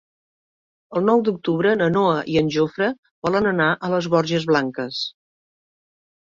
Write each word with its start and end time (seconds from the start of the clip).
El 0.99 1.03
nou 1.09 1.21
d'octubre 1.27 1.73
na 1.83 1.89
Noa 1.97 2.15
i 2.37 2.41
en 2.43 2.49
Jofre 2.57 2.89
volen 3.29 3.53
anar 3.53 3.71
a 3.89 3.95
les 3.95 4.11
Borges 4.17 4.51
Blanques. 4.55 5.07